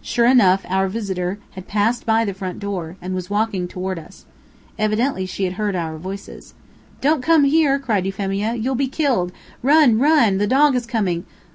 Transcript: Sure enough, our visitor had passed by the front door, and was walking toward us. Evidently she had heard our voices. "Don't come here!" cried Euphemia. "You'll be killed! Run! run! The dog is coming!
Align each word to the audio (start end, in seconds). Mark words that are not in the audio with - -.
Sure 0.00 0.24
enough, 0.24 0.64
our 0.70 0.88
visitor 0.88 1.38
had 1.50 1.68
passed 1.68 2.06
by 2.06 2.24
the 2.24 2.32
front 2.32 2.58
door, 2.58 2.96
and 3.02 3.14
was 3.14 3.28
walking 3.28 3.68
toward 3.68 3.98
us. 3.98 4.24
Evidently 4.78 5.26
she 5.26 5.44
had 5.44 5.52
heard 5.60 5.76
our 5.76 5.98
voices. 5.98 6.54
"Don't 7.02 7.20
come 7.22 7.44
here!" 7.44 7.78
cried 7.78 8.06
Euphemia. 8.06 8.54
"You'll 8.54 8.74
be 8.74 8.88
killed! 8.88 9.30
Run! 9.62 9.98
run! 9.98 10.38
The 10.38 10.46
dog 10.46 10.74
is 10.74 10.86
coming! 10.86 11.26